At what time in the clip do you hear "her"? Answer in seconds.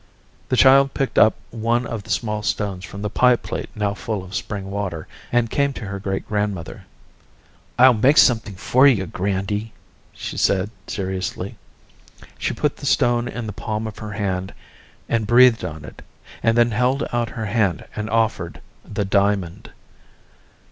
5.85-5.99, 13.99-14.13, 17.29-17.45